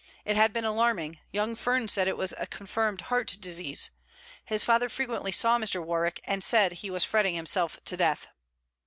It 0.25 0.35
had 0.35 0.51
been 0.51 0.65
alarming; 0.65 1.19
young 1.31 1.53
Fern 1.53 1.87
said 1.87 2.07
it 2.07 2.17
was 2.17 2.33
confirmed 2.49 3.01
heart 3.01 3.37
disease. 3.39 3.91
His 4.43 4.63
father 4.63 4.89
frequently 4.89 5.31
saw 5.31 5.59
Mr. 5.59 5.79
Warwick, 5.85 6.21
and 6.23 6.43
said 6.43 6.71
he 6.71 6.89
was 6.89 7.03
fretting 7.05 7.35
himself 7.35 7.79
to 7.85 7.95
death. 7.95 8.25